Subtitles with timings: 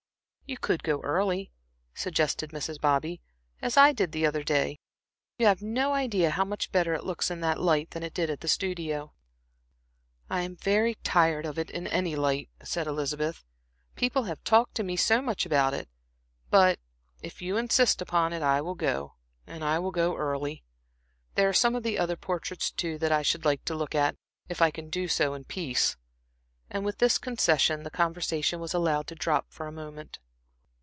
[0.51, 1.49] "You could go early,"
[1.93, 2.77] suggested Mrs.
[2.81, 3.21] Bobby,
[3.61, 4.75] "as I did the other day.
[5.37, 8.29] You have no idea how much better it looks in that light than it did
[8.29, 9.13] at the studio."
[10.29, 13.45] "I am very tired of it, in any light," said Elizabeth.
[13.95, 15.87] "People have talked to me so much about it.
[16.49, 16.81] But,
[17.21, 19.13] if you insist upon it I will go
[19.47, 20.65] I will go early.
[21.35, 24.15] There are some of the other portraits too that I should like to look at,
[24.49, 25.95] if I can do so in peace."
[26.69, 30.19] And with this concession, the conversation was allowed to drop for a moment.